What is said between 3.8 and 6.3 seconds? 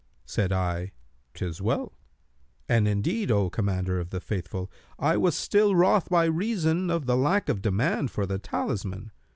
of the Faithful, I was still wroth by